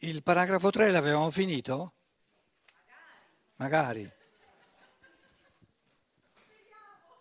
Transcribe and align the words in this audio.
Il 0.00 0.22
paragrafo 0.22 0.68
3 0.68 0.90
l'avevamo 0.90 1.30
finito? 1.30 1.94
Magari. 3.56 4.10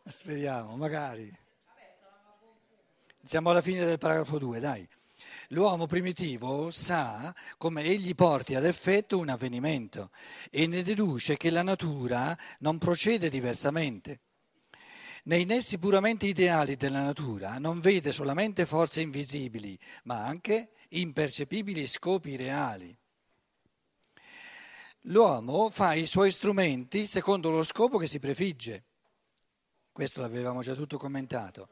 Speriamo, 0.06 0.76
magari. 0.76 1.34
Siamo 3.24 3.52
alla 3.52 3.62
fine 3.62 3.86
del 3.86 3.98
paragrafo 3.98 4.38
2, 4.38 4.60
dai. 4.60 4.88
L'uomo 5.50 5.88
primitivo 5.88 6.70
sa 6.70 7.34
come 7.58 7.84
egli 7.84 8.14
porti 8.14 8.56
ad 8.56 8.66
effetto 8.66 9.20
un 9.20 9.30
avvenimento 9.30 10.12
e 10.52 10.68
ne 10.68 10.84
deduce 10.84 11.38
che 11.38 11.52
la 11.52 11.64
natura 11.64 12.38
non 12.60 12.78
procede 12.78 13.30
diversamente. 13.30 14.20
Nei 15.24 15.46
nessi 15.46 15.78
puramente 15.78 16.26
ideali 16.26 16.76
della 16.76 17.04
natura 17.04 17.58
non 17.58 17.80
vede 17.80 18.12
solamente 18.12 18.66
forze 18.66 19.00
invisibili, 19.00 19.80
ma 20.04 20.26
anche 20.26 20.72
impercepibili 21.00 21.88
scopi 21.88 22.36
reali. 22.36 22.96
L'uomo 25.08 25.70
fa 25.70 25.94
i 25.94 26.06
suoi 26.06 26.32
strumenti 26.32 27.06
secondo 27.06 27.50
lo 27.52 27.64
scopo 27.64 27.98
che 27.98 28.08
si 28.08 28.20
prefigge. 28.20 28.84
Questo 29.92 30.22
l'avevamo 30.22 30.62
già 30.62 30.74
tutto 30.74 30.98
commentato. 30.98 31.70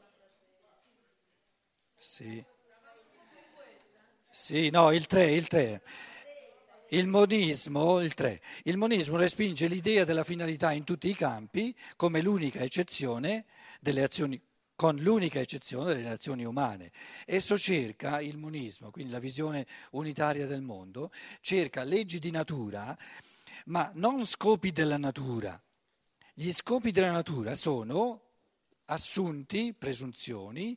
Sì. 1.96 2.44
Sì, 4.30 4.70
no, 4.70 4.92
il 4.92 5.06
3, 5.06 5.30
il 5.30 5.46
3. 5.46 5.82
Il 6.90 7.06
monismo, 7.06 8.00
il 8.00 8.14
3. 8.14 8.40
Il 8.64 8.76
monismo 8.76 9.16
respinge 9.16 9.68
l'idea 9.68 10.04
della 10.04 10.24
finalità 10.24 10.72
in 10.72 10.84
tutti 10.84 11.08
i 11.08 11.14
campi 11.14 11.76
come 11.96 12.20
l'unica 12.20 12.60
eccezione 12.60 13.46
delle 13.80 14.02
azioni 14.02 14.40
con 14.76 14.96
l'unica 14.96 15.40
eccezione 15.40 15.94
delle 15.94 16.08
nazioni 16.08 16.44
umane. 16.44 16.90
Esso 17.26 17.58
cerca, 17.58 18.20
il 18.20 18.36
monismo, 18.36 18.90
quindi 18.90 19.12
la 19.12 19.18
visione 19.18 19.66
unitaria 19.92 20.46
del 20.46 20.62
mondo, 20.62 21.10
cerca 21.40 21.84
leggi 21.84 22.18
di 22.18 22.30
natura, 22.30 22.96
ma 23.66 23.90
non 23.94 24.26
scopi 24.26 24.72
della 24.72 24.98
natura. 24.98 25.60
Gli 26.32 26.52
scopi 26.52 26.90
della 26.90 27.12
natura 27.12 27.54
sono 27.54 28.20
assunti, 28.86 29.72
presunzioni, 29.72 30.76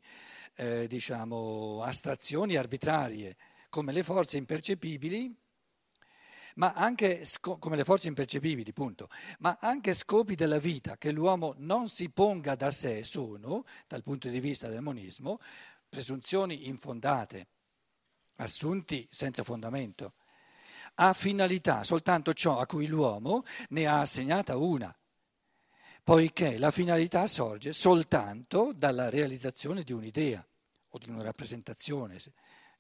eh, 0.56 0.88
diciamo, 0.88 1.82
astrazioni 1.82 2.56
arbitrarie, 2.56 3.36
come 3.70 3.92
le 3.92 4.04
forze 4.04 4.38
impercepibili 4.38 5.36
ma 6.58 6.74
anche 6.74 7.26
come 7.40 7.76
le 7.76 7.84
forze 7.84 8.08
impercepibili, 8.08 8.74
punto, 8.74 9.10
ma 9.40 9.58
anche 9.60 9.94
scopi 9.94 10.36
della 10.36 10.60
vita 10.60 10.98
che 10.98 11.12
l'uomo 11.12 11.54
non 11.58 11.88
si 11.88 12.10
ponga 12.10 12.56
da 12.56 12.72
sé 12.72 13.04
sono, 13.04 13.64
dal 13.88 14.02
punto 14.02 14.28
di 14.28 14.40
vista 14.40 14.68
del 14.68 14.82
monismo, 14.82 15.40
presunzioni 15.88 16.68
infondate, 16.68 17.48
assunti 18.38 19.08
senza 19.10 19.44
fondamento. 19.44 20.14
Ha 20.96 21.14
finalità 21.14 21.84
soltanto 21.84 22.34
ciò 22.34 22.60
a 22.60 22.66
cui 22.66 22.88
l'uomo 22.88 23.44
ne 23.70 23.86
ha 23.86 24.02
assegnata 24.02 24.58
una, 24.58 24.96
poiché 26.04 26.58
la 26.58 26.72
finalità 26.72 27.28
sorge 27.28 27.72
soltanto 27.72 28.72
dalla 28.74 29.10
realizzazione 29.10 29.84
di 29.84 29.94
un'idea 29.94 30.44
o 30.90 30.98
di 30.98 31.10
una 31.10 31.22
rappresentazione 31.22 32.18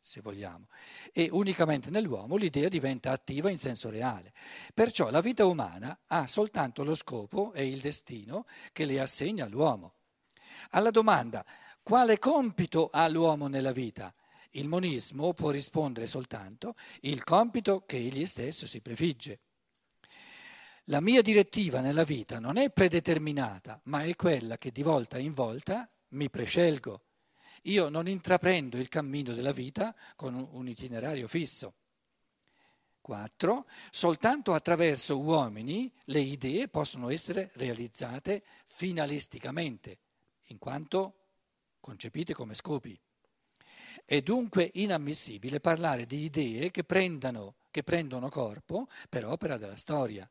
se 0.08 0.22
vogliamo, 0.22 0.67
e 1.11 1.27
unicamente 1.33 1.89
nell'uomo 1.89 2.38
l'idea 2.38 2.69
diventa 2.69 3.11
attiva 3.11 3.50
in 3.50 3.58
senso 3.58 3.89
reale. 3.89 4.31
Perciò 4.73 5.09
la 5.09 5.19
vita 5.19 5.45
umana 5.45 5.99
ha 6.08 6.25
soltanto 6.27 6.86
lo 6.86 6.95
scopo 6.95 7.52
e 7.52 7.67
il 7.67 7.81
destino 7.81 8.45
che 8.72 8.86
le 8.86 9.02
assegna 9.02 9.47
l'uomo. 9.47 9.95
Alla 10.69 10.91
domanda 10.91 11.45
quale 11.83 12.19
compito 12.19 12.89
ha 12.89 13.05
l'uomo 13.09 13.47
nella 13.47 13.73
vita? 13.73 14.14
Il 14.52 14.69
monismo 14.69 15.33
può 15.33 15.49
rispondere 15.49 16.08
soltanto 16.08 16.75
il 17.02 17.25
compito 17.25 17.83
che 17.86 17.97
egli 17.97 18.25
stesso 18.25 18.66
si 18.66 18.80
prefigge. 18.80 19.39
La 20.86 21.02
mia 21.02 21.21
direttiva 21.21 21.81
nella 21.81 22.05
vita 22.05 22.39
non 22.39 22.55
è 22.55 22.70
predeterminata, 22.70 23.82
ma 23.83 24.03
è 24.03 24.15
quella 24.15 24.58
che 24.58 24.71
di 24.71 24.83
volta 24.83 25.17
in 25.17 25.33
volta 25.33 25.86
mi 26.11 26.30
prescelgo. 26.30 27.07
Io 27.64 27.90
non 27.90 28.08
intraprendo 28.08 28.78
il 28.78 28.90
cammino 28.90 29.34
della 29.34 29.52
vita 29.52 29.95
con 30.16 30.48
un 30.52 30.68
itinerario 30.68 31.28
fisso. 31.28 31.73
4. 33.02 33.66
Soltanto 33.90 34.54
attraverso 34.54 35.18
uomini 35.20 35.92
le 36.06 36.20
idee 36.20 36.68
possono 36.68 37.10
essere 37.10 37.50
realizzate 37.56 38.44
finalisticamente, 38.66 40.00
in 40.48 40.58
quanto 40.58 41.16
concepite 41.80 42.34
come 42.34 42.54
scopi. 42.54 43.00
È 44.04 44.22
dunque 44.22 44.70
inammissibile 44.74 45.60
parlare 45.60 46.06
di 46.06 46.24
idee 46.24 46.70
che, 46.70 46.84
prendano, 46.84 47.56
che 47.72 47.84
prendono 47.84 48.30
corpo 48.30 48.88
per 49.10 49.26
opera 49.26 49.58
della 49.58 49.78
storia. 49.78 50.30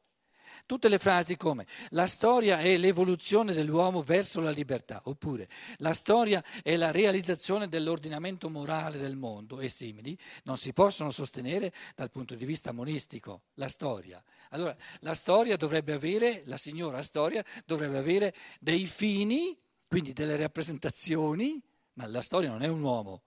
Tutte 0.66 0.88
le 0.88 0.98
frasi 0.98 1.36
come 1.36 1.64
la 1.90 2.08
storia 2.08 2.58
è 2.58 2.76
l'evoluzione 2.76 3.52
dell'uomo 3.52 4.02
verso 4.02 4.40
la 4.40 4.50
libertà, 4.50 5.00
oppure 5.04 5.48
la 5.76 5.94
storia 5.94 6.42
è 6.60 6.74
la 6.74 6.90
realizzazione 6.90 7.68
dell'ordinamento 7.68 8.50
morale 8.50 8.98
del 8.98 9.14
mondo 9.14 9.60
e 9.60 9.68
simili, 9.68 10.18
non 10.42 10.56
si 10.56 10.72
possono 10.72 11.10
sostenere 11.10 11.72
dal 11.94 12.10
punto 12.10 12.34
di 12.34 12.44
vista 12.44 12.72
monistico, 12.72 13.42
la 13.54 13.68
storia. 13.68 14.20
Allora, 14.50 14.76
la 15.00 15.14
storia 15.14 15.56
dovrebbe 15.56 15.92
avere, 15.92 16.42
la 16.46 16.56
signora 16.56 17.00
storia 17.00 17.44
dovrebbe 17.64 17.98
avere 17.98 18.34
dei 18.58 18.86
fini, 18.86 19.56
quindi 19.86 20.12
delle 20.12 20.34
rappresentazioni, 20.34 21.62
ma 21.92 22.08
la 22.08 22.22
storia 22.22 22.50
non 22.50 22.62
è 22.62 22.66
un 22.66 22.82
uomo. 22.82 23.22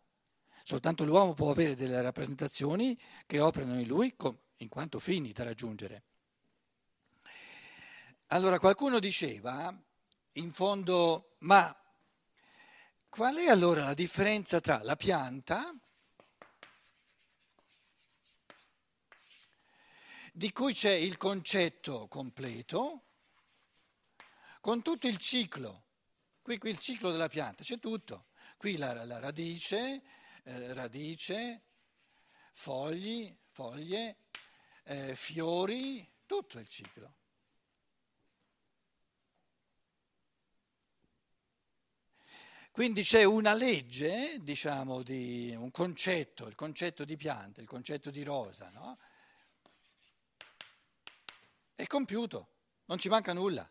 Soltanto 0.62 1.06
l'uomo 1.06 1.34
può 1.34 1.52
avere 1.52 1.74
delle 1.74 2.02
rappresentazioni 2.02 3.00
che 3.26 3.40
operano 3.40 3.80
in 3.80 3.88
lui 3.88 4.14
in 4.58 4.68
quanto 4.68 5.00
fini 5.00 5.32
da 5.32 5.46
raggiungere. 5.46 6.04
Allora 8.32 8.60
qualcuno 8.60 9.00
diceva, 9.00 9.76
in 10.34 10.52
fondo, 10.52 11.34
ma 11.40 11.76
qual 13.10 13.36
è 13.38 13.50
allora 13.50 13.86
la 13.86 13.96
differenza 13.96 14.60
tra 14.60 14.84
la 14.84 14.96
pianta, 14.96 15.74
di 20.32 20.52
cui 20.52 20.74
c'è 20.74 20.92
il 20.92 21.18
concetto 21.18 22.08
completo, 22.08 23.06
con 24.62 24.84
tutto 24.84 25.08
il 25.08 25.18
ciclo, 25.18 25.86
qui, 26.44 26.60
qui 26.60 26.70
il 26.70 26.78
ciclo 26.78 27.10
della 27.10 27.30
pianta, 27.30 27.64
c'è 27.64 27.80
tutto, 27.80 28.28
qui 28.58 28.78
la, 28.78 29.06
la 29.06 29.18
radice, 29.18 30.04
eh, 30.44 30.74
radice, 30.76 31.64
fogli, 32.52 33.36
foglie, 33.50 34.18
eh, 34.84 35.16
fiori, 35.16 36.08
tutto 36.28 36.60
il 36.60 36.68
ciclo. 36.68 37.19
Quindi 42.80 43.02
c'è 43.02 43.26
una 43.26 43.54
legge, 43.54 44.38
diciamo, 44.40 45.04
di 45.04 45.54
un 45.54 45.70
concetto, 45.70 46.48
il 46.48 46.56
concetto 46.56 47.04
di 47.04 47.18
pianta, 47.18 47.60
il 47.60 47.68
concetto 47.68 48.10
di 48.10 48.24
rosa, 48.24 48.70
no? 48.70 48.98
È 51.76 51.86
compiuto, 51.88 52.48
non 52.86 52.98
ci 52.98 53.10
manca 53.10 53.34
nulla. 53.34 53.70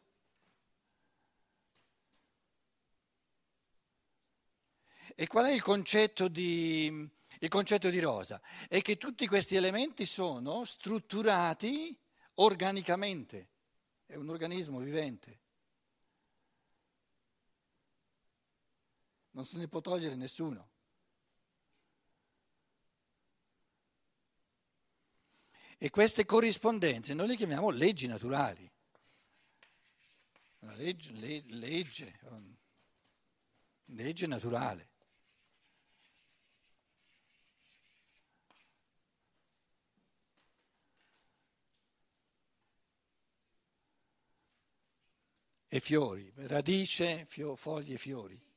E 5.15 5.27
qual 5.27 5.47
è 5.47 5.53
il 5.53 5.63
concetto 5.63 6.29
di, 6.29 7.11
il 7.39 7.49
concetto 7.49 7.89
di 7.89 8.01
rosa? 8.01 8.39
È 8.69 8.83
che 8.83 8.99
tutti 8.99 9.27
questi 9.27 9.57
elementi 9.57 10.05
sono 10.05 10.67
strutturati 10.67 11.99
organicamente, 12.35 13.49
è 14.05 14.17
un 14.17 14.29
organismo 14.29 14.81
vivente. 14.81 15.47
Non 19.39 19.47
se 19.47 19.57
ne 19.59 19.69
può 19.69 19.81
togliere 19.81 20.17
nessuno. 20.17 20.69
E 25.79 25.91
queste 25.91 26.25
corrispondenze 26.25 27.15
noi 27.15 27.29
le 27.29 27.37
chiamiamo 27.37 27.71
leggi 27.71 28.09
naturali. 28.09 28.69
Legge, 30.75 31.13
le, 31.13 31.43
legge, 31.51 32.19
legge 33.85 34.27
naturale. 34.27 34.89
E 45.69 45.79
fiori, 45.79 46.33
radice, 46.35 47.25
fio, 47.25 47.55
foglie 47.55 47.95
e 47.95 47.99
fiori. 47.99 48.48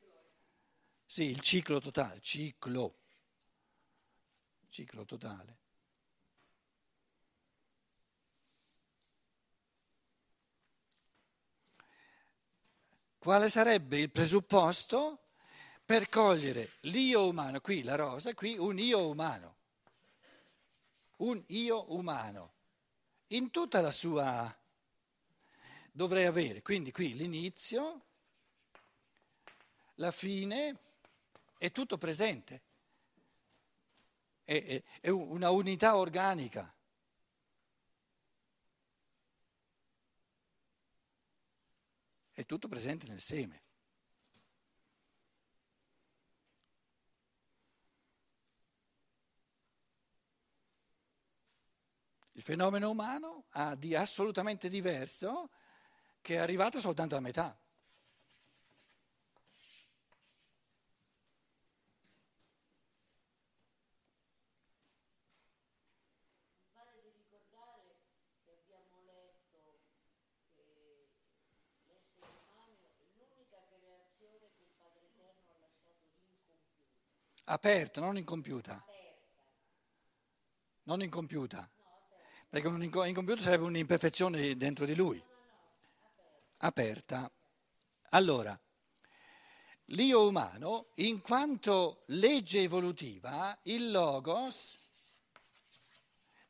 Sì, 1.11 1.23
il 1.23 1.41
ciclo 1.41 1.81
totale, 1.81 2.21
ciclo, 2.21 2.99
ciclo 4.69 5.03
totale. 5.03 5.57
Quale 13.17 13.49
sarebbe 13.49 13.99
il 13.99 14.09
presupposto 14.09 15.31
per 15.83 16.07
cogliere 16.07 16.75
l'io 16.83 17.27
umano, 17.27 17.59
qui 17.59 17.83
la 17.83 17.95
rosa, 17.95 18.33
qui 18.33 18.57
un 18.57 18.79
io 18.79 19.09
umano, 19.09 19.55
un 21.17 21.43
io 21.47 21.93
umano, 21.93 22.53
in 23.27 23.51
tutta 23.51 23.81
la 23.81 23.91
sua... 23.91 24.57
dovrei 25.91 26.23
avere, 26.23 26.61
quindi 26.61 26.93
qui 26.93 27.13
l'inizio, 27.15 28.05
la 29.95 30.11
fine, 30.11 30.89
è 31.61 31.71
tutto 31.71 31.99
presente, 31.99 32.63
è, 34.43 34.65
è, 34.65 34.83
è 34.99 35.09
una 35.09 35.51
unità 35.51 35.95
organica. 35.95 36.73
È 42.31 42.43
tutto 42.47 42.67
presente 42.67 43.05
nel 43.05 43.19
seme. 43.19 43.61
Il 52.31 52.41
fenomeno 52.41 52.89
umano 52.89 53.45
ha 53.51 53.75
di 53.75 53.93
assolutamente 53.93 54.67
diverso 54.67 55.51
che 56.21 56.35
è 56.35 56.37
arrivato 56.39 56.79
soltanto 56.79 57.15
a 57.15 57.19
metà. 57.19 57.60
Aperta, 77.51 77.99
non 77.99 78.15
incompiuta. 78.15 78.81
Non 80.83 81.01
incompiuta. 81.01 81.69
Perché 82.49 82.67
un 82.67 82.81
incompiuto 82.81 83.41
sarebbe 83.41 83.65
un'imperfezione 83.65 84.55
dentro 84.55 84.85
di 84.85 84.95
lui. 84.95 85.21
Aperta. 86.59 87.29
Allora, 88.11 88.57
l'io 89.85 90.27
umano, 90.27 90.91
in 90.95 91.19
quanto 91.19 92.03
legge 92.07 92.61
evolutiva, 92.61 93.57
il 93.63 93.91
logos, 93.91 94.77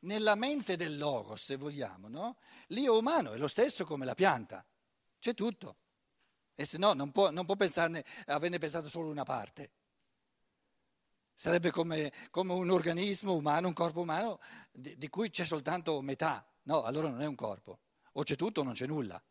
nella 0.00 0.36
mente 0.36 0.76
del 0.76 0.96
logos, 0.96 1.42
se 1.42 1.56
vogliamo, 1.56 2.06
no? 2.06 2.36
l'io 2.68 2.96
umano 2.96 3.32
è 3.32 3.38
lo 3.38 3.48
stesso 3.48 3.84
come 3.84 4.04
la 4.04 4.14
pianta, 4.14 4.64
c'è 5.18 5.34
tutto. 5.34 5.78
E 6.54 6.64
se 6.64 6.78
no 6.78 6.92
non 6.92 7.10
può, 7.10 7.30
non 7.30 7.44
può 7.44 7.56
pensarne, 7.56 8.04
averne 8.26 8.58
pensato 8.58 8.88
solo 8.88 9.10
una 9.10 9.24
parte. 9.24 9.72
Sarebbe 11.34 11.70
come, 11.70 12.12
come, 12.30 12.52
un 12.52 12.70
organismo 12.70 13.34
umano, 13.34 13.68
un 13.68 13.74
corpo 13.74 14.00
umano 14.00 14.38
di, 14.70 14.96
di 14.96 15.08
cui 15.08 15.30
c'è 15.30 15.44
soltanto 15.44 16.00
metà. 16.02 16.46
No, 16.64 16.82
allora 16.82 17.08
non 17.08 17.22
è 17.22 17.26
un 17.26 17.34
corpo. 17.34 17.80
O 18.12 18.22
c'è 18.22 18.36
tutto 18.36 18.60
o 18.60 18.64
non 18.64 18.74
c'è 18.74 18.86
nulla. 18.86 19.22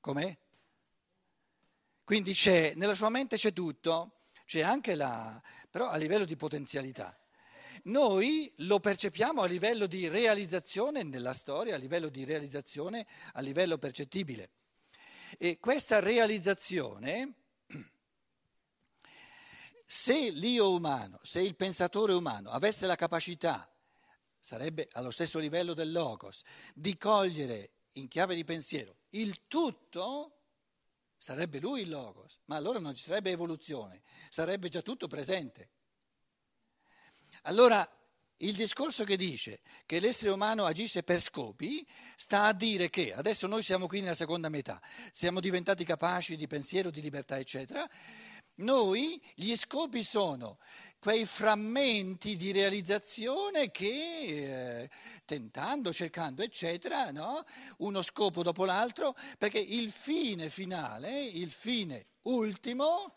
Com'è? 0.00 0.38
Quindi 2.02 2.32
c'è, 2.32 2.74
nella 2.74 2.94
sua 2.94 3.10
mente 3.10 3.36
c'è 3.36 3.52
tutto, 3.52 4.22
c'è 4.44 4.62
anche 4.62 4.94
la, 4.94 5.40
però 5.70 5.88
a 5.88 5.96
livello 5.96 6.24
di 6.24 6.34
potenzialità. 6.36 7.16
Noi 7.84 8.52
lo 8.58 8.80
percepiamo 8.80 9.42
a 9.42 9.46
livello 9.46 9.86
di 9.86 10.08
realizzazione 10.08 11.02
nella 11.02 11.32
storia, 11.32 11.76
a 11.76 11.78
livello 11.78 12.08
di 12.08 12.24
realizzazione, 12.24 13.06
a 13.34 13.40
livello 13.40 13.78
percettibile. 13.78 14.50
E 15.38 15.58
questa 15.58 16.00
realizzazione 16.00 17.34
se 19.92 20.30
l'io 20.30 20.72
umano, 20.72 21.18
se 21.20 21.40
il 21.40 21.56
pensatore 21.56 22.12
umano 22.12 22.50
avesse 22.50 22.86
la 22.86 22.94
capacità, 22.94 23.68
sarebbe 24.38 24.86
allo 24.92 25.10
stesso 25.10 25.40
livello 25.40 25.74
del 25.74 25.90
logos, 25.90 26.44
di 26.72 26.96
cogliere 26.96 27.72
in 27.94 28.06
chiave 28.06 28.36
di 28.36 28.44
pensiero 28.44 28.98
il 29.10 29.48
tutto, 29.48 30.42
sarebbe 31.18 31.58
lui 31.58 31.80
il 31.80 31.88
logos, 31.88 32.38
ma 32.44 32.54
allora 32.54 32.78
non 32.78 32.94
ci 32.94 33.02
sarebbe 33.02 33.32
evoluzione, 33.32 34.02
sarebbe 34.28 34.68
già 34.68 34.80
tutto 34.80 35.08
presente. 35.08 35.70
Allora 37.42 37.84
il 38.36 38.54
discorso 38.54 39.02
che 39.02 39.16
dice 39.16 39.60
che 39.86 39.98
l'essere 39.98 40.30
umano 40.30 40.66
agisce 40.66 41.02
per 41.02 41.20
scopi 41.20 41.84
sta 42.14 42.44
a 42.44 42.52
dire 42.52 42.90
che 42.90 43.12
adesso 43.12 43.48
noi 43.48 43.64
siamo 43.64 43.88
qui 43.88 43.98
nella 43.98 44.14
seconda 44.14 44.50
metà, 44.50 44.80
siamo 45.10 45.40
diventati 45.40 45.82
capaci 45.82 46.36
di 46.36 46.46
pensiero, 46.46 46.90
di 46.90 47.00
libertà, 47.00 47.40
eccetera 47.40 47.90
noi 48.60 49.20
gli 49.34 49.54
scopi 49.56 50.02
sono 50.02 50.58
quei 51.00 51.24
frammenti 51.24 52.36
di 52.36 52.52
realizzazione 52.52 53.70
che, 53.70 54.82
eh, 54.82 54.90
tentando, 55.24 55.92
cercando, 55.92 56.42
eccetera, 56.42 57.10
no? 57.10 57.42
uno 57.78 58.02
scopo 58.02 58.42
dopo 58.42 58.64
l'altro, 58.64 59.14
perché 59.38 59.58
il 59.58 59.90
fine 59.90 60.50
finale, 60.50 61.22
il 61.22 61.50
fine 61.50 62.06
ultimo, 62.22 63.14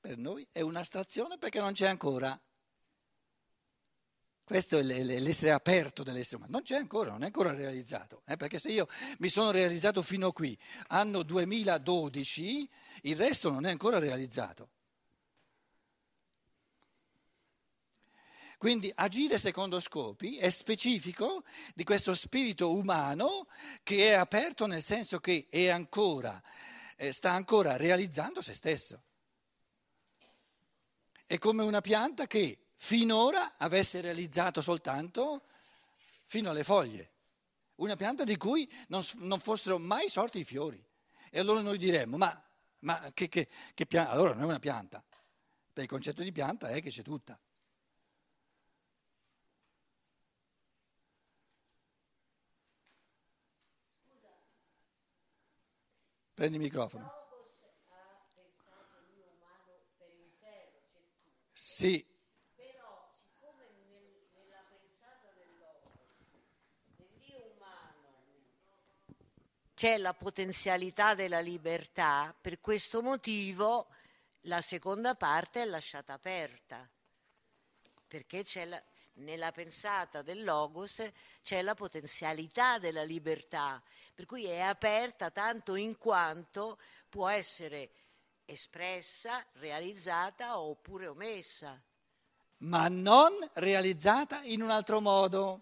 per 0.00 0.16
noi 0.16 0.46
è 0.50 0.62
un'astrazione 0.62 1.38
perché 1.38 1.60
non 1.60 1.72
c'è 1.72 1.86
ancora. 1.86 2.40
Questo 4.52 4.76
è 4.76 4.82
l'essere 4.82 5.50
aperto 5.50 6.02
dell'essere 6.02 6.36
umano. 6.36 6.52
Non 6.52 6.62
c'è 6.62 6.76
ancora, 6.76 7.12
non 7.12 7.22
è 7.22 7.24
ancora 7.24 7.54
realizzato. 7.54 8.20
Eh? 8.26 8.36
Perché 8.36 8.58
se 8.58 8.70
io 8.70 8.86
mi 9.20 9.30
sono 9.30 9.50
realizzato 9.50 10.02
fino 10.02 10.30
qui, 10.30 10.54
anno 10.88 11.22
2012, 11.22 12.68
il 13.04 13.16
resto 13.16 13.50
non 13.50 13.64
è 13.64 13.70
ancora 13.70 13.98
realizzato. 13.98 14.68
Quindi 18.58 18.92
agire 18.94 19.38
secondo 19.38 19.80
scopi 19.80 20.36
è 20.36 20.50
specifico 20.50 21.44
di 21.74 21.82
questo 21.82 22.12
spirito 22.12 22.76
umano 22.76 23.46
che 23.82 24.10
è 24.10 24.12
aperto 24.12 24.66
nel 24.66 24.82
senso 24.82 25.18
che 25.18 25.46
è 25.48 25.70
ancora, 25.70 26.38
eh, 26.98 27.10
sta 27.14 27.32
ancora 27.32 27.78
realizzando 27.78 28.42
se 28.42 28.52
stesso. 28.52 29.02
È 31.24 31.38
come 31.38 31.62
una 31.62 31.80
pianta 31.80 32.26
che 32.26 32.61
finora 32.74 33.56
avesse 33.56 34.00
realizzato 34.00 34.60
soltanto 34.60 35.46
fino 36.24 36.50
alle 36.50 36.64
foglie, 36.64 37.10
una 37.76 37.96
pianta 37.96 38.24
di 38.24 38.36
cui 38.36 38.70
non, 38.88 39.02
non 39.18 39.40
fossero 39.40 39.78
mai 39.78 40.08
sorti 40.08 40.40
i 40.40 40.44
fiori. 40.44 40.82
E 41.30 41.38
allora 41.38 41.60
noi 41.60 41.78
diremmo, 41.78 42.16
ma, 42.16 42.42
ma 42.80 43.10
che, 43.14 43.28
che, 43.28 43.48
che 43.74 43.86
pianta? 43.86 44.10
Allora 44.12 44.34
non 44.34 44.42
è 44.42 44.46
una 44.46 44.58
pianta, 44.58 45.02
per 45.72 45.84
il 45.84 45.88
concetto 45.88 46.22
di 46.22 46.32
pianta 46.32 46.68
è 46.68 46.82
che 46.82 46.90
c'è 46.90 47.02
tutta. 47.02 47.38
Prendi 56.34 56.56
il 56.56 56.62
microfono. 56.62 57.20
Sì, 61.52 62.04
c'è 69.82 69.98
la 69.98 70.14
potenzialità 70.14 71.16
della 71.16 71.40
libertà, 71.40 72.32
per 72.40 72.60
questo 72.60 73.02
motivo 73.02 73.88
la 74.42 74.60
seconda 74.60 75.16
parte 75.16 75.62
è 75.62 75.64
lasciata 75.64 76.12
aperta, 76.12 76.88
perché 78.06 78.44
la, 78.66 78.80
nella 79.14 79.50
pensata 79.50 80.22
del 80.22 80.44
logos 80.44 81.02
c'è 81.42 81.62
la 81.62 81.74
potenzialità 81.74 82.78
della 82.78 83.02
libertà, 83.02 83.82
per 84.14 84.24
cui 84.24 84.44
è 84.44 84.60
aperta 84.60 85.32
tanto 85.32 85.74
in 85.74 85.98
quanto 85.98 86.78
può 87.08 87.26
essere 87.26 87.90
espressa, 88.44 89.44
realizzata 89.54 90.60
oppure 90.60 91.08
omessa. 91.08 91.76
Ma 92.58 92.86
non 92.86 93.32
realizzata 93.54 94.42
in 94.44 94.62
un 94.62 94.70
altro 94.70 95.00
modo. 95.00 95.60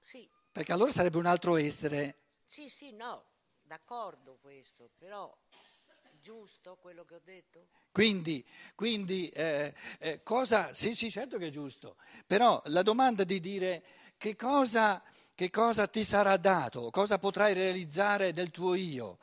Sì. 0.00 0.26
Perché 0.50 0.72
allora 0.72 0.90
sarebbe 0.90 1.18
un 1.18 1.26
altro 1.26 1.58
essere. 1.58 2.17
Sì, 2.50 2.70
sì, 2.70 2.92
no, 2.92 3.26
d'accordo 3.60 4.38
questo, 4.40 4.88
però 4.96 5.36
è 5.84 6.18
giusto 6.18 6.78
quello 6.80 7.04
che 7.04 7.16
ho 7.16 7.20
detto? 7.22 7.68
Quindi, 7.92 8.42
quindi 8.74 9.28
eh, 9.28 9.74
eh, 9.98 10.22
cosa, 10.22 10.72
sì, 10.72 10.94
sì, 10.94 11.10
certo 11.10 11.36
che 11.36 11.48
è 11.48 11.50
giusto, 11.50 11.96
però 12.26 12.60
la 12.66 12.80
domanda 12.80 13.22
di 13.24 13.38
dire 13.38 13.84
che 14.16 14.34
cosa, 14.34 15.02
che 15.34 15.50
cosa 15.50 15.88
ti 15.88 16.02
sarà 16.02 16.38
dato, 16.38 16.88
cosa 16.88 17.18
potrai 17.18 17.52
realizzare 17.52 18.32
del 18.32 18.50
tuo 18.50 18.72
io 18.72 19.18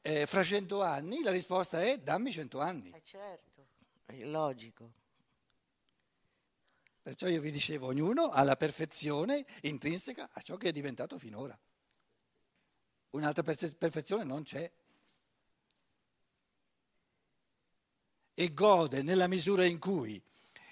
eh, 0.00 0.24
fra 0.24 0.42
cento 0.42 0.82
anni, 0.82 1.22
la 1.22 1.32
risposta 1.32 1.82
è 1.82 1.98
dammi 1.98 2.32
cento 2.32 2.60
anni. 2.60 2.90
Eh 2.92 3.02
certo, 3.02 3.66
è 4.06 4.24
logico. 4.24 4.90
Perciò 7.02 7.28
io 7.28 7.42
vi 7.42 7.50
dicevo, 7.50 7.88
ognuno 7.88 8.30
ha 8.30 8.42
la 8.42 8.56
perfezione 8.56 9.44
intrinseca 9.60 10.30
a 10.32 10.40
ciò 10.40 10.56
che 10.56 10.70
è 10.70 10.72
diventato 10.72 11.18
finora. 11.18 11.58
Un'altra 13.14 13.42
perfezione 13.42 14.24
non 14.24 14.42
c'è. 14.42 14.70
e 18.34 18.52
gode 18.52 19.02
nella 19.02 19.28
misura 19.28 19.64
in 19.64 19.78
cui 19.78 20.20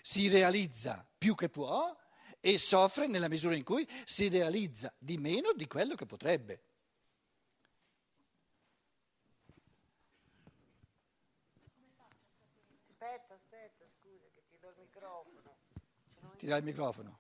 si 0.03 0.29
realizza 0.29 1.07
più 1.17 1.37
che 1.37 1.49
può 1.49 1.97
e 2.41 2.59
soffre 2.59 3.07
nella 3.07 3.29
misura 3.29 3.55
in 3.55 3.63
cui 3.63 3.89
si 4.05 4.29
realizza 4.29 4.93
di 4.99 5.17
meno 5.17 5.53
di 5.53 5.69
quello 5.69 5.95
che 5.95 6.07
potrebbe. 6.07 6.63
Aspetta, 12.89 13.35
aspetta, 13.35 13.85
scusa 14.01 14.27
che 14.35 14.43
ti 14.51 14.59
do 14.59 14.69
il 14.71 14.75
microfono. 14.79 15.57
Ti 16.37 16.47
dà 16.47 16.57
il 16.57 16.65
microfono. 16.65 17.19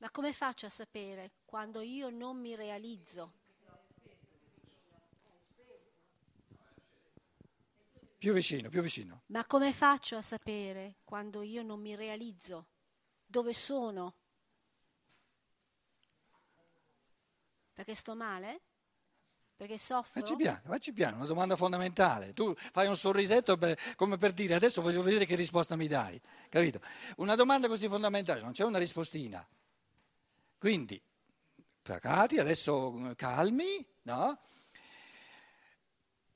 Ma 0.00 0.10
come 0.10 0.32
faccio 0.32 0.66
a 0.66 0.70
sapere 0.70 1.37
quando 1.48 1.80
io 1.80 2.10
non 2.10 2.38
mi 2.38 2.54
realizzo? 2.54 3.32
Più 8.18 8.34
vicino, 8.34 8.68
più 8.68 8.82
vicino. 8.82 9.22
Ma 9.28 9.46
come 9.46 9.72
faccio 9.72 10.18
a 10.18 10.22
sapere 10.22 10.96
quando 11.04 11.40
io 11.40 11.62
non 11.62 11.80
mi 11.80 11.96
realizzo? 11.96 12.66
Dove 13.24 13.54
sono? 13.54 14.14
Perché 17.72 17.94
sto 17.94 18.14
male? 18.14 18.60
Perché 19.56 19.78
soffro? 19.78 20.20
Facci 20.20 20.36
piano, 20.36 20.60
facci 20.66 20.92
piano, 20.92 21.16
una 21.16 21.24
domanda 21.24 21.56
fondamentale. 21.56 22.34
Tu 22.34 22.52
fai 22.54 22.88
un 22.88 22.96
sorrisetto 22.96 23.56
per- 23.56 23.78
come 23.96 24.18
per 24.18 24.32
dire 24.32 24.52
adesso 24.52 24.82
voglio 24.82 25.02
vedere 25.02 25.24
che 25.24 25.34
risposta 25.34 25.76
mi 25.76 25.86
dai, 25.88 26.20
capito? 26.50 26.78
Una 27.16 27.36
domanda 27.36 27.68
così 27.68 27.88
fondamentale, 27.88 28.42
non 28.42 28.52
c'è 28.52 28.64
una 28.64 28.78
rispostina. 28.78 29.46
Quindi, 30.58 31.00
placati, 31.92 32.38
adesso 32.38 33.12
calmi, 33.16 33.82
no? 34.02 34.38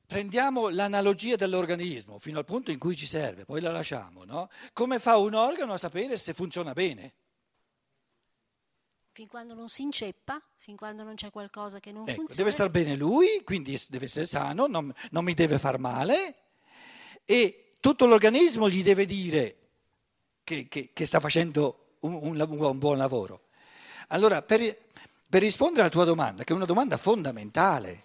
Prendiamo 0.07 0.69
l'analogia 0.71 1.37
dell'organismo 1.37 2.19
fino 2.19 2.39
al 2.39 2.45
punto 2.47 2.71
in 2.71 2.79
cui 2.79 2.97
ci 2.97 3.05
serve, 3.07 3.45
poi 3.45 3.61
la 3.61 3.71
lasciamo, 3.71 4.25
no? 4.25 4.49
Come 4.73 4.99
fa 4.99 5.19
un 5.19 5.35
organo 5.35 5.75
a 5.75 5.79
sapere 5.79 6.17
se 6.17 6.33
funziona 6.33 6.73
bene? 6.73 7.15
Fin 9.13 9.27
quando 9.29 9.53
non 9.53 9.69
si 9.69 9.83
inceppa, 9.83 10.43
fin 10.57 10.75
quando 10.77 11.03
non 11.03 11.17
c'è 11.17 11.31
qualcosa 11.31 11.81
che 11.81 11.93
non 11.93 12.03
Ecco, 12.05 12.15
funziona. 12.15 12.35
deve 12.41 12.51
star 12.51 12.71
bene 12.71 12.97
lui, 12.97 13.43
quindi 13.45 13.79
deve 13.89 14.07
essere 14.07 14.25
sano, 14.25 14.67
non, 14.67 14.91
non 15.11 15.23
mi 15.25 15.35
deve 15.35 15.59
far 15.59 15.79
male 15.79 16.37
e 17.27 17.77
tutto 17.79 18.07
l'organismo 18.07 18.71
gli 18.71 18.83
deve 18.83 19.05
dire 19.05 19.59
che, 20.45 20.67
che- 20.69 20.91
che 20.95 21.07
sta 21.07 21.21
facendo 21.21 21.97
un, 22.01 22.15
un 22.39 22.41
un 22.41 22.79
buon 22.79 22.97
lavoro. 22.97 23.49
Allora, 24.09 24.43
per, 24.43 24.61
per 25.33 25.41
rispondere 25.41 25.81
alla 25.81 25.91
tua 25.91 26.05
domanda, 26.05 26.45
che 26.45 26.53
è 26.53 26.57
una 26.57 26.67
domanda 26.67 26.99
fondamentale, 26.99 28.05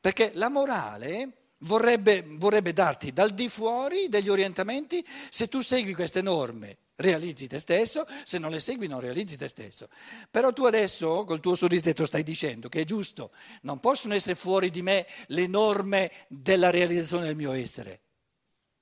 perché 0.00 0.30
la 0.36 0.48
morale 0.48 1.50
vorrebbe, 1.58 2.24
vorrebbe 2.26 2.72
darti 2.72 3.12
dal 3.12 3.32
di 3.32 3.46
fuori 3.50 4.08
degli 4.08 4.30
orientamenti, 4.30 5.06
se 5.28 5.50
tu 5.50 5.60
segui 5.60 5.92
queste 5.92 6.22
norme 6.22 6.78
realizzi 6.94 7.46
te 7.46 7.60
stesso, 7.60 8.06
se 8.24 8.38
non 8.38 8.50
le 8.50 8.58
segui 8.58 8.86
non 8.86 9.00
realizzi 9.00 9.36
te 9.36 9.48
stesso. 9.48 9.90
Però 10.30 10.50
tu 10.54 10.64
adesso 10.64 11.24
col 11.24 11.40
tuo 11.40 11.54
sorrisetto 11.54 12.06
stai 12.06 12.22
dicendo 12.22 12.70
che 12.70 12.80
è 12.80 12.84
giusto, 12.84 13.32
non 13.60 13.78
possono 13.78 14.14
essere 14.14 14.34
fuori 14.34 14.70
di 14.70 14.80
me 14.80 15.06
le 15.26 15.46
norme 15.46 16.10
della 16.28 16.70
realizzazione 16.70 17.26
del 17.26 17.36
mio 17.36 17.52
essere, 17.52 18.00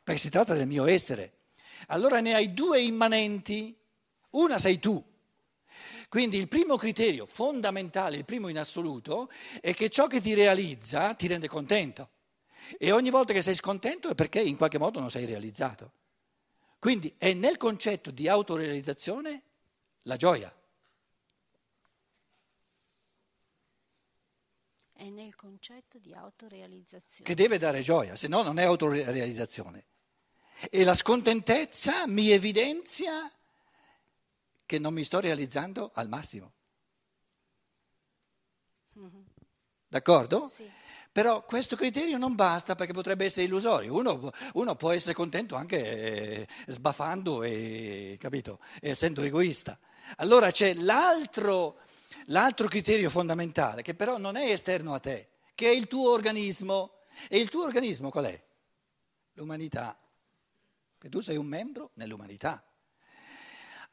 perché 0.05 0.21
si 0.21 0.31
tratta 0.31 0.55
del 0.55 0.69
mio 0.69 0.87
essere. 0.87 1.39
Allora 1.89 2.21
ne 2.21 2.35
hai 2.35 2.55
due 2.55 2.81
immanenti, 2.81 3.77
una 4.31 4.61
sei 4.61 4.79
tu. 4.79 5.08
Quindi 6.09 6.39
il 6.39 6.49
primo 6.49 6.77
criterio 6.77 7.27
fondamentale, 7.27 8.17
il 8.17 8.25
primo 8.25 8.49
in 8.49 8.59
assoluto, 8.59 9.31
è 9.61 9.75
che 9.75 9.91
ciò 9.91 10.07
che 10.07 10.23
ti 10.23 10.33
realizza 10.33 11.13
ti 11.15 11.27
rende 11.27 11.49
contento. 11.49 12.11
E 12.79 12.93
ogni 12.93 13.11
volta 13.11 13.35
che 13.35 13.43
sei 13.43 13.55
scontento 13.55 14.09
è 14.09 14.15
perché 14.15 14.41
in 14.41 14.57
qualche 14.57 14.79
modo 14.79 15.01
non 15.01 15.11
sei 15.11 15.27
realizzato. 15.27 15.93
Quindi 16.79 17.15
è 17.19 17.35
nel 17.35 17.57
concetto 17.59 18.11
di 18.11 18.29
autorealizzazione 18.29 19.43
la 20.03 20.17
gioia. 20.17 20.55
È 24.93 25.09
nel 25.11 25.35
concetto 25.35 25.99
di 25.99 26.15
autorealizzazione. 26.15 27.29
che 27.29 27.35
deve 27.35 27.59
dare 27.59 27.83
gioia, 27.83 28.17
se 28.17 28.29
no 28.29 28.43
non 28.43 28.59
è 28.59 28.65
autorealizzazione. 28.65 29.85
E 30.71 30.85
la 30.85 30.95
scontentezza 30.95 32.07
mi 32.07 32.31
evidenzia 32.31 33.31
che 34.69 34.79
non 34.79 34.93
mi 34.93 35.03
sto 35.03 35.19
realizzando 35.19 35.91
al 35.95 36.11
massimo. 36.11 36.53
D'accordo? 39.89 40.47
Sì. 40.47 40.71
Però 41.11 41.43
questo 41.47 41.75
criterio 41.75 42.19
non 42.19 42.35
basta 42.35 42.75
perché 42.75 42.93
potrebbe 42.93 43.25
essere 43.25 43.47
illusorio. 43.47 43.95
Uno, 43.95 44.31
uno 44.53 44.77
può 44.77 44.91
essere 44.91 45.15
contento 45.15 45.57
anche 45.57 46.43
eh, 46.43 46.49
sbaffando 46.67 47.43
e, 47.43 48.19
capito, 48.21 48.61
essendo 48.81 49.23
egoista. 49.23 49.79
Allora 50.17 50.51
c'è 50.51 50.75
l'altro, 50.75 51.79
l'altro 52.27 52.69
criterio 52.69 53.09
fondamentale 53.09 53.81
che 53.81 53.95
però 53.95 54.19
non 54.19 54.37
è 54.37 54.51
esterno 54.51 54.93
a 54.93 55.01
te, 55.01 55.31
che 55.55 55.71
è 55.71 55.75
il 55.75 55.87
tuo 55.87 56.11
organismo. 56.11 57.05
E 57.31 57.39
il 57.39 57.49
tuo 57.49 57.65
organismo 57.65 58.11
qual 58.11 58.27
è? 58.27 58.45
L'umanità. 59.33 59.99
Perché 60.99 61.09
tu 61.09 61.23
sei 61.23 61.39
un 61.39 61.47
membro 61.47 61.93
nell'umanità. 61.95 62.68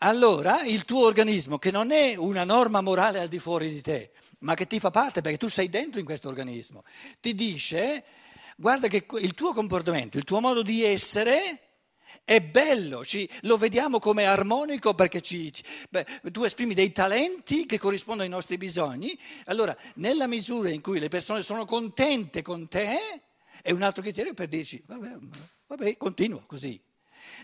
Allora 0.06 0.62
il 0.62 0.86
tuo 0.86 1.04
organismo, 1.04 1.58
che 1.58 1.72
non 1.72 1.90
è 1.90 2.14
una 2.16 2.44
norma 2.44 2.80
morale 2.80 3.20
al 3.20 3.28
di 3.28 3.40
fuori 3.40 3.72
di 3.72 3.82
te, 3.82 4.12
ma 4.42 4.54
che 4.54 4.68
ti 4.68 4.80
fa 4.80 4.92
parte 4.92 5.22
perché 5.22 5.40
tu 5.40 5.48
sei 5.48 5.68
dentro 5.68 6.00
in 6.00 6.06
questo 6.06 6.28
organismo, 6.28 6.84
ti 7.20 7.34
dice, 7.34 8.04
guarda 8.56 8.88
che 8.88 9.08
il 9.20 9.34
tuo 9.34 9.52
comportamento, 9.52 10.18
il 10.20 10.24
tuo 10.24 10.42
modo 10.42 10.62
di 10.62 10.84
essere 10.84 11.60
è 12.24 12.40
bello, 12.40 13.04
ci- 13.04 13.28
lo 13.42 13.58
vediamo 13.58 13.98
come 13.98 14.26
armonico 14.26 14.94
perché 14.94 15.22
ci- 15.22 15.52
ci- 15.52 15.64
beh, 15.90 16.06
tu 16.32 16.44
esprimi 16.44 16.76
dei 16.76 16.92
talenti 16.92 17.66
che 17.66 17.80
corrispondono 17.80 18.28
ai 18.28 18.34
nostri 18.34 18.58
bisogni, 18.58 19.18
allora 19.46 19.76
nella 19.96 20.28
misura 20.28 20.70
in 20.70 20.82
cui 20.82 21.00
le 21.00 21.08
persone 21.08 21.42
sono 21.42 21.66
contente 21.66 22.44
con 22.44 22.68
te, 22.68 23.24
è 23.64 23.72
un 23.72 23.82
altro 23.82 24.04
criterio 24.04 24.36
per 24.36 24.50
dirci, 24.50 24.84
vabbè, 24.86 25.18
vabbè 25.66 25.98
continua 25.98 26.44
così. 26.46 26.80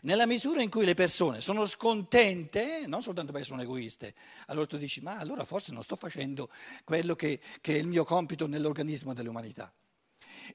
Nella 0.04 0.26
misura 0.26 0.64
in 0.64 0.70
cui 0.72 0.84
le 0.84 0.96
persone 0.96 1.42
sono 1.42 1.66
scontente, 1.68 2.86
non 2.88 3.04
soltanto 3.04 3.32
perché 3.32 3.46
sono 3.46 3.62
egoiste, 3.62 4.16
allora 4.48 4.66
tu 4.66 4.78
dici, 4.78 5.00
ma 5.00 5.18
allora 5.18 5.46
forse 5.46 5.74
non 5.74 5.84
sto 5.84 5.96
facendo 5.96 6.50
quello 6.84 7.16
che, 7.16 7.40
che 7.62 7.76
è 7.76 7.78
il 7.78 7.86
mio 7.86 8.04
compito 8.04 8.48
nell'organismo 8.48 9.14
dell'umanità. 9.14 9.72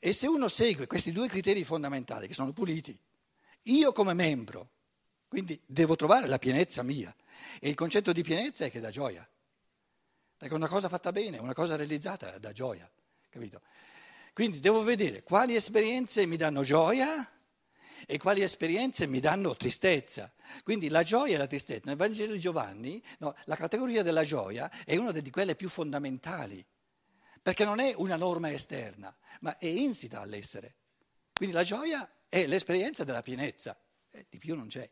E 0.00 0.12
se 0.12 0.26
uno 0.26 0.48
segue 0.48 0.88
questi 0.88 1.12
due 1.12 1.28
criteri 1.28 1.62
fondamentali, 1.62 2.26
che 2.26 2.34
sono 2.34 2.52
puliti, 2.52 2.98
io 3.62 3.92
come 3.92 4.14
membro, 4.14 4.70
quindi 5.28 5.60
devo 5.64 5.94
trovare 5.94 6.26
la 6.26 6.38
pienezza 6.38 6.82
mia, 6.82 7.14
e 7.60 7.68
il 7.68 7.76
concetto 7.76 8.10
di 8.10 8.22
pienezza 8.22 8.64
è 8.64 8.70
che 8.70 8.80
dà 8.80 8.90
gioia, 8.90 9.28
perché 10.36 10.54
una 10.54 10.68
cosa 10.68 10.88
fatta 10.88 11.12
bene, 11.12 11.38
una 11.38 11.54
cosa 11.54 11.76
realizzata 11.76 12.36
dà 12.38 12.50
gioia, 12.50 12.90
capito? 13.28 13.60
Quindi 14.32 14.58
devo 14.58 14.82
vedere 14.82 15.22
quali 15.22 15.54
esperienze 15.54 16.26
mi 16.26 16.36
danno 16.36 16.62
gioia 16.62 17.30
e 18.06 18.18
quali 18.18 18.40
esperienze 18.40 19.06
mi 19.06 19.18
danno 19.18 19.56
tristezza. 19.56 20.32
Quindi 20.62 20.88
la 20.88 21.02
gioia 21.02 21.34
e 21.34 21.38
la 21.38 21.48
tristezza. 21.48 21.82
Nel 21.86 21.96
Vangelo 21.96 22.32
di 22.32 22.38
Giovanni 22.38 23.02
no, 23.18 23.34
la 23.44 23.56
categoria 23.56 24.02
della 24.02 24.24
gioia 24.24 24.70
è 24.84 24.96
una 24.96 25.10
di 25.10 25.28
quelle 25.30 25.56
più 25.56 25.68
fondamentali, 25.68 26.64
perché 27.42 27.64
non 27.64 27.80
è 27.80 27.92
una 27.96 28.16
norma 28.16 28.50
esterna, 28.50 29.14
ma 29.40 29.58
è 29.58 29.66
insita 29.66 30.20
all'essere. 30.20 30.76
Quindi 31.32 31.54
la 31.54 31.64
gioia 31.64 32.08
è 32.28 32.46
l'esperienza 32.46 33.04
della 33.04 33.22
pienezza, 33.22 33.76
eh, 34.10 34.26
di 34.30 34.38
più 34.38 34.54
non 34.54 34.68
c'è. 34.68 34.88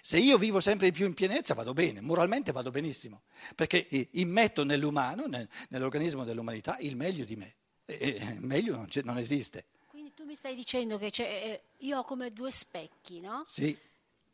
Se 0.00 0.18
io 0.18 0.38
vivo 0.38 0.58
sempre 0.58 0.90
di 0.90 0.96
più 0.96 1.06
in 1.06 1.14
pienezza 1.14 1.52
vado 1.54 1.74
bene, 1.74 2.00
moralmente 2.00 2.50
vado 2.50 2.70
benissimo, 2.70 3.22
perché 3.54 3.86
immetto 4.12 4.64
nell'umano, 4.64 5.26
nel- 5.26 5.48
nell'organismo 5.68 6.24
dell'umanità, 6.24 6.78
il 6.78 6.96
meglio 6.96 7.24
di 7.24 7.36
me. 7.36 7.56
E, 7.84 8.36
meglio 8.38 8.74
non, 8.74 8.88
non 9.04 9.18
esiste. 9.18 9.66
Tu 10.18 10.24
mi 10.24 10.34
stai 10.34 10.56
dicendo 10.56 10.98
che 10.98 11.10
c'è, 11.10 11.22
eh, 11.22 11.62
io 11.86 11.98
ho 11.98 12.02
come 12.02 12.32
due 12.32 12.50
specchi, 12.50 13.20
no? 13.20 13.44
Sì, 13.46 13.78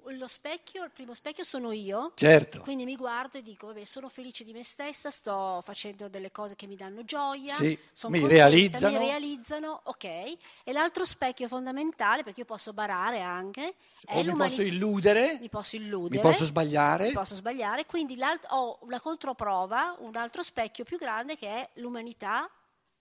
Lo 0.07 0.27
specchio, 0.27 0.83
il 0.83 0.91
primo 0.91 1.13
specchio 1.13 1.45
sono 1.45 1.73
io. 1.73 2.13
certo. 2.15 2.61
Quindi 2.63 2.87
mi 2.87 2.97
guardo 2.97 3.37
e 3.37 3.43
dico, 3.43 3.67
vabbè, 3.67 3.85
sono 3.85 4.09
felice 4.09 4.45
di 4.45 4.55
me 4.55 4.65
stessa, 4.65 5.11
sto 5.11 5.61
facendo 5.63 6.09
delle 6.09 6.31
cose 6.33 6.57
che 6.57 6.67
mi 6.67 6.75
danno 6.75 7.05
gioia, 7.05 7.53
Sì, 7.53 7.79
mi 8.07 8.27
realizzano. 8.27 8.99
mi 8.99 9.05
realizzano, 9.05 9.81
ok. 9.85 10.05
E 10.05 10.73
l'altro 10.73 11.05
specchio 11.05 11.49
fondamentale, 11.49 12.23
perché 12.23 12.41
io 12.41 12.47
posso 12.47 12.73
barare 12.73 13.21
anche, 13.21 13.75
O 14.07 14.25
mi 14.25 14.33
posso 14.35 14.63
illudere, 14.63 15.37
mi 15.39 15.51
posso 15.51 15.77
illudere, 15.77 16.17
mi 16.17 16.31
posso 16.31 16.45
sbagliare. 16.47 17.09
mi 17.09 17.13
posso 17.13 17.35
sbagliare, 17.35 17.85
quindi 17.85 18.19
ho 18.49 18.79
una 18.81 19.01
controprova, 19.01 19.97
un 19.99 20.17
altro 20.17 20.43
specchio 20.43 20.85
più 20.85 20.97
grande 20.97 21.37
che 21.37 21.47
è 21.47 21.71
l'umanità 21.75 22.51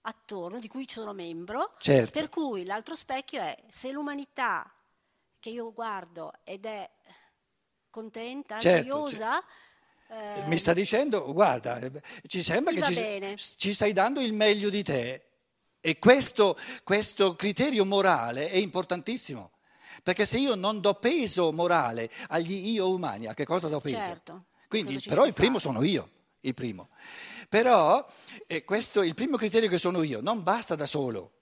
attorno, 0.03 0.60
di 0.60 0.67
cui 0.67 0.86
sono 0.88 1.13
membro, 1.13 1.74
Certo. 1.79 2.12
per 2.12 2.29
cui 2.29 2.63
l'altro 2.65 2.95
specchio 2.95 3.41
è 3.41 3.57
se 3.69 3.91
l'umanità 3.91 4.72
che 5.39 5.50
io 5.50 5.74
guardo 5.74 6.31
ed 6.43 6.65
è 6.65 6.89
contenta, 7.89 8.57
Certo, 8.60 8.88
gioiosa, 8.88 9.43
eh, 10.10 10.43
Mi 10.45 10.57
sta 10.57 10.74
dicendo, 10.74 11.31
guarda, 11.33 11.79
ci 12.27 12.43
sembra 12.43 12.74
che 12.74 13.36
ci, 13.36 13.57
ci 13.57 13.74
stai 13.74 13.93
dando 13.93 14.22
il 14.22 14.33
meglio 14.33 14.69
di 14.69 14.83
te 14.83 15.25
e 15.79 15.98
questo, 15.98 16.57
questo 16.83 17.36
criterio 17.36 17.83
morale 17.83 18.50
è 18.50 18.57
importantissimo. 18.57 19.51
Perché 20.03 20.25
se 20.25 20.38
io 20.38 20.55
non 20.55 20.81
do 20.81 20.93
peso 20.95 21.51
morale 21.51 22.12
agli 22.27 22.69
io 22.69 22.89
umani, 22.89 23.27
a 23.27 23.33
che 23.33 23.45
cosa 23.45 23.67
do 23.69 23.79
peso? 23.79 23.95
Certo. 23.95 24.45
Quindi, 24.67 25.00
però 25.07 25.25
il 25.25 25.33
primo 25.33 25.60
fare? 25.60 25.74
sono 25.74 25.83
io, 25.83 26.10
il 26.41 26.53
primo. 26.53 26.89
Però 27.53 28.03
eh, 28.48 28.63
questo, 28.63 29.03
il 29.03 29.13
primo 29.13 29.38
criterio 29.38 29.69
che 29.69 29.77
sono 29.77 30.01
io 30.01 30.22
non 30.22 30.41
basta 30.41 30.74
da 30.74 30.88
solo. 30.88 31.33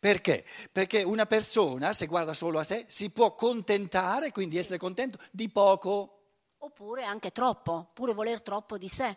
Perché? 0.00 0.42
Perché 0.72 1.02
una 1.02 1.26
persona, 1.26 1.92
se 1.92 2.06
guarda 2.06 2.32
solo 2.32 2.58
a 2.58 2.64
sé, 2.64 2.86
si 2.88 3.10
può 3.10 3.34
contentare, 3.34 4.32
quindi 4.32 4.56
essere 4.56 4.78
contento, 4.78 5.18
di 5.30 5.50
poco. 5.50 6.20
Oppure 6.56 7.04
anche 7.04 7.32
troppo, 7.32 7.90
pure 7.92 8.14
voler 8.14 8.40
troppo 8.40 8.78
di 8.78 8.88
sé. 8.88 9.14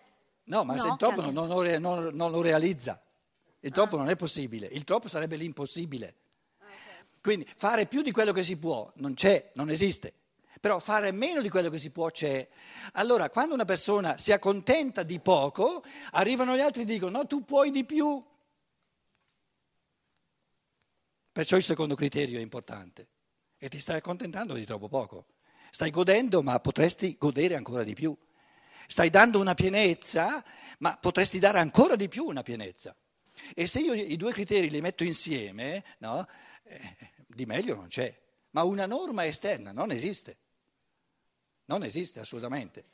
No, 0.48 0.66
ma 0.66 0.74
No, 0.74 0.80
se 0.82 0.88
il 0.90 0.98
troppo 0.98 1.22
non, 1.22 1.48
non 1.48 1.80
non- 1.80 2.14
non 2.16 2.32
lo 2.32 2.42
realizza. 2.42 3.02
Il 3.62 3.72
troppo 3.72 3.96
non 3.96 4.10
è 4.10 4.18
possibile, 4.18 4.68
il 4.68 4.84
troppo 4.84 5.08
sarebbe 5.08 5.38
l'impossibile. 5.38 6.16
Quindi 7.22 7.48
fare 7.56 7.86
più 7.86 8.02
di 8.02 8.12
quello 8.12 8.34
che 8.34 8.44
si 8.44 8.58
può 8.58 8.92
non 8.96 9.14
c'è, 9.14 9.52
non 9.54 9.70
esiste. 9.70 10.16
Però 10.62 10.78
fare 10.78 11.12
meno 11.12 11.42
di 11.42 11.50
quello 11.50 11.72
che 11.72 11.80
si 11.80 11.90
può 11.90 12.12
c'è. 12.12 12.48
Allora, 12.94 13.32
quando 13.32 13.56
una 13.56 13.66
persona 13.66 14.20
si 14.20 14.32
accontenta 14.32 15.02
di 15.02 15.20
poco, 15.20 15.84
arrivano 16.12 16.56
gli 16.56 16.60
altri 16.60 16.84
e 16.84 16.86
dicono 16.86 17.18
no, 17.18 17.26
tu 17.26 17.44
puoi 17.44 17.72
di 17.72 17.84
più. 17.84 18.24
Perciò 21.32 21.58
il 21.58 21.64
secondo 21.64 21.96
criterio 21.96 22.38
è 22.38 22.42
importante. 22.44 23.08
E 23.58 23.70
ti 23.70 23.80
stai 23.80 23.98
accontentando 23.98 24.54
di 24.54 24.64
troppo 24.64 24.88
poco. 24.88 25.26
Stai 25.72 25.90
godendo, 25.90 26.44
ma 26.44 26.60
potresti 26.60 27.18
godere 27.18 27.56
ancora 27.56 27.84
di 27.84 27.96
più. 27.96 28.16
Stai 28.86 29.10
dando 29.10 29.40
una 29.40 29.56
pienezza, 29.56 30.46
ma 30.78 30.96
potresti 30.96 31.40
dare 31.40 31.58
ancora 31.58 31.96
di 31.96 32.08
più 32.08 32.26
una 32.26 32.44
pienezza. 32.44 32.96
E 33.56 33.66
se 33.66 33.80
io 33.80 33.94
i 33.94 34.16
due 34.16 34.32
criteri 34.32 34.70
li 34.70 34.82
metto 34.82 35.04
insieme, 35.04 35.84
no, 36.00 36.28
eh, 36.66 36.98
di 37.26 37.48
meglio 37.48 37.74
non 37.74 37.88
c'è. 37.88 38.16
Ma 38.52 38.64
una 38.64 38.86
norma 38.86 39.26
esterna 39.26 39.72
non 39.72 39.90
esiste. 39.90 40.38
Non 41.72 41.84
esiste 41.86 42.20
assolutamente. 42.20 42.88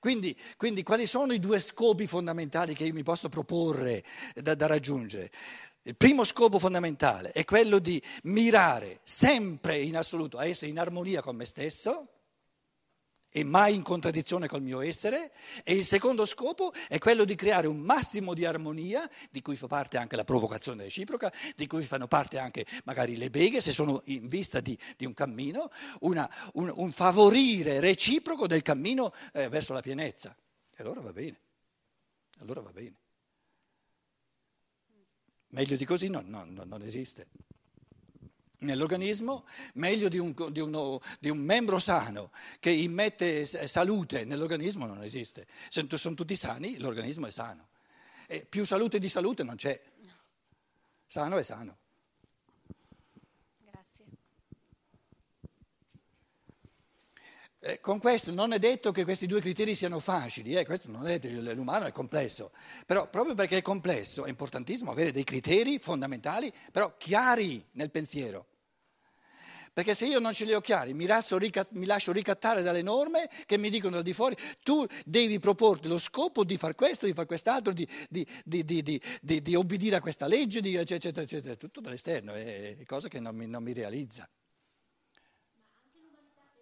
Quindi, 0.00 0.36
quindi 0.56 0.82
quali 0.82 1.06
sono 1.06 1.32
i 1.32 1.38
due 1.38 1.60
scopi 1.60 2.08
fondamentali 2.08 2.74
che 2.74 2.82
io 2.82 2.92
mi 2.92 3.04
posso 3.04 3.28
proporre 3.28 4.02
da, 4.34 4.56
da 4.56 4.66
raggiungere? 4.66 5.30
Il 5.82 5.94
primo 5.94 6.24
scopo 6.24 6.58
fondamentale 6.58 7.30
è 7.30 7.44
quello 7.44 7.78
di 7.78 8.02
mirare 8.24 8.98
sempre 9.04 9.78
in 9.78 9.96
assoluto 9.96 10.38
a 10.38 10.46
essere 10.46 10.72
in 10.72 10.80
armonia 10.80 11.22
con 11.22 11.36
me 11.36 11.44
stesso 11.44 12.08
e 13.36 13.42
mai 13.42 13.74
in 13.74 13.82
contraddizione 13.82 14.46
col 14.46 14.62
mio 14.62 14.80
essere 14.80 15.32
e 15.64 15.74
il 15.74 15.82
secondo 15.82 16.24
scopo 16.24 16.72
è 16.86 16.98
quello 16.98 17.24
di 17.24 17.34
creare 17.34 17.66
un 17.66 17.80
massimo 17.80 18.32
di 18.32 18.44
armonia 18.44 19.10
di 19.28 19.42
cui 19.42 19.56
fa 19.56 19.66
parte 19.66 19.96
anche 19.96 20.14
la 20.14 20.22
provocazione 20.22 20.84
reciproca, 20.84 21.32
di 21.56 21.66
cui 21.66 21.82
fanno 21.82 22.06
parte 22.06 22.38
anche 22.38 22.64
magari 22.84 23.16
le 23.16 23.30
beghe 23.30 23.60
se 23.60 23.72
sono 23.72 24.00
in 24.04 24.28
vista 24.28 24.60
di, 24.60 24.78
di 24.96 25.04
un 25.04 25.14
cammino, 25.14 25.68
una- 26.02 26.30
un, 26.52 26.72
un 26.76 26.92
favorire 26.92 27.80
reciproco 27.80 28.46
del 28.46 28.62
cammino 28.62 29.12
eh, 29.32 29.48
verso 29.48 29.72
la 29.72 29.80
pienezza. 29.80 30.36
E 30.70 30.82
allora 30.84 31.00
va 31.00 31.12
bene, 31.12 31.40
allora 32.38 32.60
va 32.60 32.70
bene. 32.70 32.94
Meglio 35.48 35.74
di 35.74 35.84
così 35.84 36.06
non, 36.08 36.24
non- 36.28 36.52
non- 36.52 36.68
non 36.68 36.82
esiste. 36.82 37.26
Nell'organismo, 38.58 39.46
meglio 39.74 40.08
di 40.08 40.18
un, 40.18 40.34
di 40.50 40.60
uno- 40.60 41.00
di 41.20 41.28
un 41.28 41.38
membro 41.38 41.78
sano 41.78 42.30
che 42.60 42.70
immette 42.70 43.44
salute 43.46 44.24
nell'organismo 44.24 44.86
non 44.86 45.02
esiste. 45.02 45.46
Se 45.68 45.86
sono 45.96 46.14
tutti 46.14 46.36
sani, 46.36 46.78
l'organismo 46.78 47.26
è 47.26 47.30
sano. 47.30 47.68
E 48.26 48.46
più 48.46 48.64
salute 48.64 48.98
di 48.98 49.08
salute 49.08 49.42
non 49.42 49.56
c'è. 49.56 49.78
Sano 51.06 51.36
è 51.36 51.42
sano. 51.42 51.78
Eh, 57.66 57.80
con 57.80 57.98
questo 57.98 58.30
non 58.30 58.52
è 58.52 58.58
detto 58.58 58.92
che 58.92 59.04
questi 59.04 59.26
due 59.26 59.40
criteri 59.40 59.74
siano 59.74 59.98
facili, 59.98 60.54
eh, 60.54 60.66
questo 60.66 60.90
non 60.90 61.06
è 61.06 61.18
detto, 61.18 61.54
l'umano 61.54 61.86
è 61.86 61.92
complesso, 61.92 62.52
però 62.84 63.08
proprio 63.08 63.34
perché 63.34 63.56
è 63.56 63.62
complesso 63.62 64.26
è 64.26 64.28
importantissimo 64.28 64.90
avere 64.90 65.12
dei 65.12 65.24
criteri 65.24 65.78
fondamentali, 65.78 66.52
però 66.70 66.94
chiari 66.98 67.64
nel 67.72 67.90
pensiero. 67.90 68.48
Perché 69.72 69.94
se 69.94 70.04
io 70.04 70.18
non 70.18 70.34
ce 70.34 70.44
li 70.44 70.52
ho 70.52 70.60
chiari, 70.60 70.92
mi 70.92 71.06
lascio, 71.06 71.38
rica- 71.38 71.66
mi 71.70 71.86
lascio 71.86 72.12
ricattare 72.12 72.60
dalle 72.60 72.82
norme 72.82 73.30
che 73.46 73.56
mi 73.56 73.70
dicono 73.70 73.96
da 73.96 74.02
di 74.02 74.12
fuori, 74.12 74.36
tu 74.62 74.84
devi 75.06 75.38
proporti 75.38 75.88
lo 75.88 75.96
scopo 75.96 76.44
di 76.44 76.58
fare 76.58 76.74
questo, 76.74 77.06
di 77.06 77.14
fare 77.14 77.26
quest'altro, 77.26 77.72
di, 77.72 77.88
di, 78.10 78.26
di, 78.44 78.62
di, 78.62 78.82
di, 78.82 79.00
di- 79.22 79.40
di 79.40 79.54
obbedire 79.54 79.96
a 79.96 80.00
questa 80.02 80.26
legge, 80.26 80.58
eccetera, 80.58 81.22
eccetera, 81.22 81.56
tutto 81.56 81.80
dall'esterno, 81.80 82.34
è 82.34 82.76
cosa 82.84 83.08
che 83.08 83.20
non 83.20 83.34
mi- 83.34 83.46
non 83.46 83.62
mi 83.62 83.72
realizza. 83.72 84.28